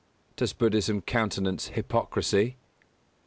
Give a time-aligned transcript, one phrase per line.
[0.35, 2.57] _Does Buddhism countenance hypocrisy?